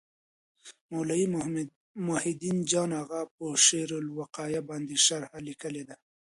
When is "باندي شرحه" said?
4.69-5.37